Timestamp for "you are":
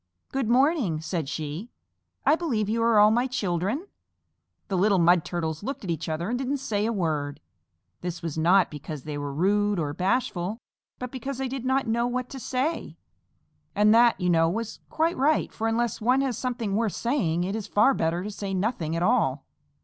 2.67-3.11